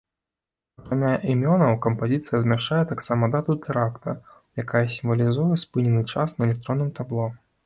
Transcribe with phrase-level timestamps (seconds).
[0.83, 4.17] Акрамя імёнаў кампазіцыя змяшчае таксама дату тэракта,
[4.65, 7.29] якая сімвалізуе спынены час на электронным табло.